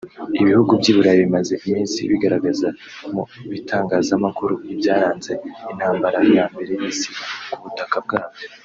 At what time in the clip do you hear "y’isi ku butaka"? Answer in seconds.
6.79-7.97